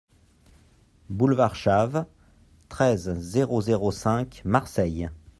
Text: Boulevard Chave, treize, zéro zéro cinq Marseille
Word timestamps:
Boulevard 1.11 1.53
Chave, 1.55 2.07
treize, 2.69 3.13
zéro 3.19 3.61
zéro 3.61 3.91
cinq 3.91 4.41
Marseille 4.45 5.11